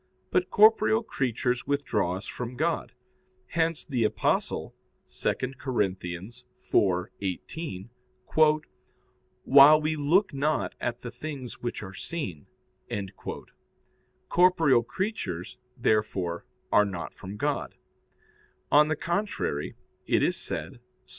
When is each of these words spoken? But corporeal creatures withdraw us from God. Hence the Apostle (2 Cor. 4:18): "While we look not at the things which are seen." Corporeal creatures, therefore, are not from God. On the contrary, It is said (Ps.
But 0.31 0.49
corporeal 0.49 1.03
creatures 1.03 1.67
withdraw 1.67 2.15
us 2.15 2.25
from 2.25 2.55
God. 2.55 2.93
Hence 3.49 3.85
the 3.85 4.03
Apostle 4.03 4.73
(2 5.07 5.33
Cor. 5.59 5.73
4:18): 5.79 7.89
"While 9.43 9.79
we 9.79 9.95
look 9.95 10.33
not 10.33 10.73
at 10.81 11.01
the 11.03 11.11
things 11.11 11.61
which 11.61 11.83
are 11.83 11.93
seen." 11.93 12.47
Corporeal 14.27 14.81
creatures, 14.81 15.59
therefore, 15.77 16.47
are 16.71 16.85
not 16.85 17.13
from 17.13 17.37
God. 17.37 17.75
On 18.71 18.87
the 18.87 18.95
contrary, 18.95 19.75
It 20.07 20.23
is 20.23 20.35
said 20.35 20.79
(Ps. 21.05 21.09